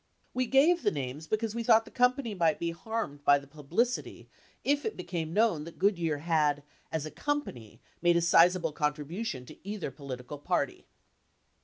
We 0.33 0.47
gave 0.47 0.81
the 0.81 0.89
names 0.89 1.27
because 1.27 1.53
we 1.53 1.61
thought 1.61 1.85
the 1.85 1.91
company 1.91 2.33
might 2.33 2.57
be 2.57 2.71
harmed 2.71 3.23
by 3.23 3.37
the 3.37 3.45
publicity 3.45 4.27
if 4.63 4.83
it 4.83 4.97
became 4.97 5.31
known 5.31 5.63
that 5.65 5.77
Goodyear 5.77 6.17
had, 6.17 6.63
as 6.91 7.05
a 7.05 7.11
company, 7.11 7.79
made 8.01 8.17
a 8.17 8.21
sizable 8.21 8.71
contribution 8.71 9.45
to 9.45 9.57
either 9.67 9.91
political 9.91 10.39
party. 10.39 10.87